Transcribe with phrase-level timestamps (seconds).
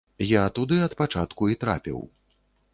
[0.27, 2.05] Я туды ад пачатку і трапіў.